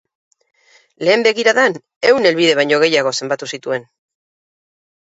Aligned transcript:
Lehen 1.07 1.25
begiradan, 1.27 1.77
ehun 2.11 2.27
helbide 2.31 2.59
baino 2.63 2.83
gehiago 2.87 3.13
zenbatu 3.21 3.53
zituen. 3.55 3.89